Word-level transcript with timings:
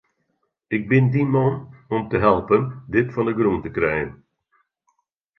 Ik 0.75 0.83
bin 0.89 1.05
dyn 1.13 1.29
man 1.35 1.53
om 1.95 2.03
te 2.09 2.17
helpen 2.27 2.61
dit 2.93 3.07
fan 3.13 3.27
'e 3.29 3.33
grûn 3.39 3.59
te 3.63 3.69
krijen. 3.77 4.11